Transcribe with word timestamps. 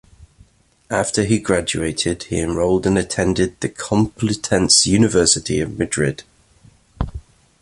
After 0.89 1.25
he 1.25 1.37
graduated, 1.37 2.23
he 2.23 2.39
enrolled 2.41 2.87
and 2.87 2.97
attended 2.97 3.59
the 3.59 3.69
Complutense 3.69 4.87
University 4.87 5.59
of 5.59 5.77
Madrid. 5.77 6.23